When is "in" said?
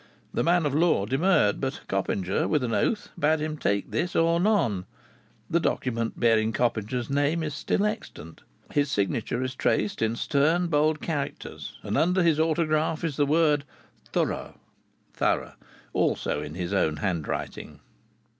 10.01-10.15, 16.41-16.55